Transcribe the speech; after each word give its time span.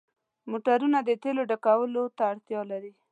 موټرونه 0.49 0.99
د 1.03 1.09
تیلو 1.23 1.41
ډکولو 1.49 2.03
ته 2.17 2.23
اړتیا 2.31 2.61
لري. 2.71 2.91